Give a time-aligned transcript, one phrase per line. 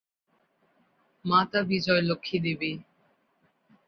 [1.25, 2.71] মাতা বিজয়লক্ষ্মী দেবী।